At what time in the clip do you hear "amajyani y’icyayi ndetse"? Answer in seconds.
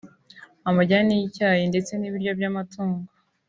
0.69-1.91